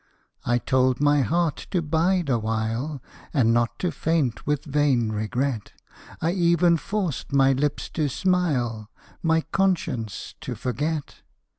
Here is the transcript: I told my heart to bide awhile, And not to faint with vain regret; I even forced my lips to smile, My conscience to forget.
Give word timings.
I 0.45 0.57
told 0.57 0.99
my 0.99 1.21
heart 1.21 1.67
to 1.69 1.79
bide 1.79 2.27
awhile, 2.27 3.03
And 3.35 3.53
not 3.53 3.77
to 3.77 3.91
faint 3.91 4.47
with 4.47 4.65
vain 4.65 5.11
regret; 5.11 5.73
I 6.19 6.31
even 6.31 6.77
forced 6.77 7.31
my 7.31 7.53
lips 7.53 7.87
to 7.89 8.09
smile, 8.09 8.89
My 9.21 9.41
conscience 9.41 10.33
to 10.41 10.55
forget. 10.55 11.17